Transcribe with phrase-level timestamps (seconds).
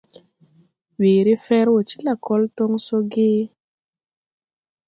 [0.99, 3.31] Weere fer wo ti lakol toŋ so ge?